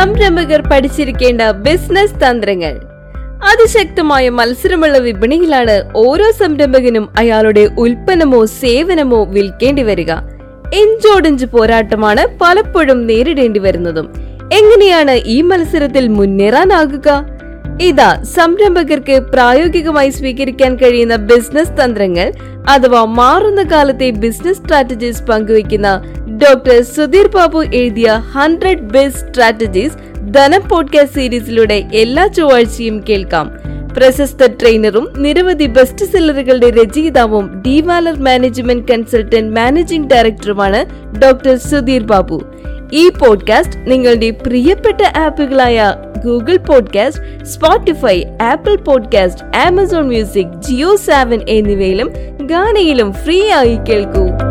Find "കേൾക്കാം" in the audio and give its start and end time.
33.08-33.46